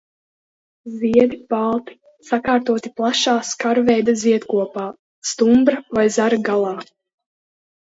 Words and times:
Ziedi 1.01 1.37
balti, 1.53 1.97
sakārtoti 2.29 2.93
plašā 3.01 3.35
skarveida 3.51 4.17
ziedkopā 4.23 4.89
stumbra 5.35 5.81
vai 6.01 6.09
zara 6.19 6.43
galā. 6.51 6.77